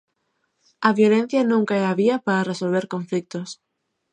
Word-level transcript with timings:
A 0.87 0.89
violencia 0.99 1.41
nunca 1.51 1.73
é 1.81 1.83
a 1.87 1.97
vía 2.01 2.15
para 2.25 2.47
resolver 2.51 2.85
conflitos. 2.93 3.49